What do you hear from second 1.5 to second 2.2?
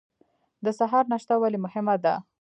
مهمه ده؟